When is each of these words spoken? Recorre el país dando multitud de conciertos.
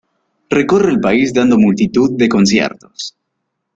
Recorre 0.53 0.89
el 0.93 0.97
país 1.03 1.31
dando 1.35 1.59
multitud 1.59 2.11
de 2.23 2.27
conciertos. 2.35 3.15